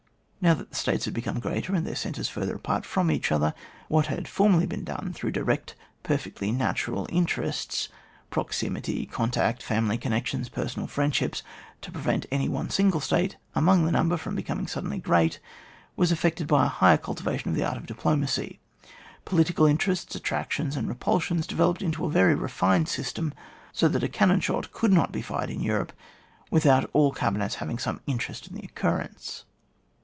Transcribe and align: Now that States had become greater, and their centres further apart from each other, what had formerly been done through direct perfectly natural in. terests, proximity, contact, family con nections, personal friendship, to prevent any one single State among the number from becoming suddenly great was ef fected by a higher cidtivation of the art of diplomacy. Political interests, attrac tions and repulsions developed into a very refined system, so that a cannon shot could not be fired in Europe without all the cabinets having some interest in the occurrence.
Now 0.43 0.55
that 0.55 0.73
States 0.75 1.05
had 1.05 1.13
become 1.13 1.39
greater, 1.39 1.75
and 1.75 1.85
their 1.85 1.93
centres 1.93 2.27
further 2.27 2.55
apart 2.55 2.83
from 2.83 3.11
each 3.11 3.31
other, 3.31 3.53
what 3.89 4.07
had 4.07 4.27
formerly 4.27 4.65
been 4.65 4.83
done 4.83 5.13
through 5.13 5.29
direct 5.33 5.75
perfectly 6.01 6.51
natural 6.51 7.05
in. 7.05 7.27
terests, 7.27 7.89
proximity, 8.31 9.05
contact, 9.05 9.61
family 9.61 9.99
con 9.99 10.11
nections, 10.13 10.51
personal 10.51 10.87
friendship, 10.87 11.35
to 11.81 11.91
prevent 11.91 12.25
any 12.31 12.49
one 12.49 12.71
single 12.71 12.99
State 12.99 13.37
among 13.53 13.85
the 13.85 13.91
number 13.91 14.17
from 14.17 14.33
becoming 14.33 14.65
suddenly 14.65 14.97
great 14.97 15.39
was 15.95 16.11
ef 16.11 16.19
fected 16.23 16.47
by 16.47 16.65
a 16.65 16.69
higher 16.69 16.97
cidtivation 16.97 17.45
of 17.45 17.53
the 17.53 17.63
art 17.63 17.77
of 17.77 17.85
diplomacy. 17.85 18.59
Political 19.25 19.67
interests, 19.67 20.15
attrac 20.15 20.49
tions 20.49 20.75
and 20.75 20.87
repulsions 20.89 21.45
developed 21.45 21.83
into 21.83 22.03
a 22.03 22.09
very 22.09 22.33
refined 22.33 22.87
system, 22.89 23.31
so 23.71 23.87
that 23.87 24.01
a 24.03 24.09
cannon 24.09 24.39
shot 24.39 24.71
could 24.71 24.91
not 24.91 25.11
be 25.11 25.21
fired 25.21 25.51
in 25.51 25.61
Europe 25.61 25.93
without 26.49 26.89
all 26.93 27.11
the 27.11 27.19
cabinets 27.19 27.53
having 27.61 27.77
some 27.77 28.01
interest 28.07 28.47
in 28.47 28.55
the 28.55 28.63
occurrence. 28.65 29.45